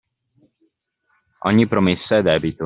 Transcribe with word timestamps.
Ogni 1.43 1.67
promessa 1.67 2.17
è 2.17 2.23
debito. 2.23 2.59